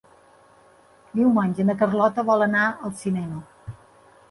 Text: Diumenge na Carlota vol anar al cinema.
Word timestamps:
Diumenge 1.19 1.67
na 1.69 1.77
Carlota 1.83 2.25
vol 2.33 2.47
anar 2.49 2.65
al 2.73 2.99
cinema. 3.05 3.77